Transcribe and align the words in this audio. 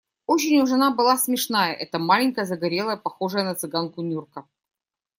Очень 0.25 0.59
уж 0.61 0.71
она 0.71 0.89
была 0.89 1.15
смешная, 1.15 1.75
эта 1.75 1.99
маленькая, 1.99 2.45
загорелая, 2.45 2.97
похожая 2.97 3.43
на 3.43 3.53
цыганку 3.53 4.01
Нюрка. 4.01 4.45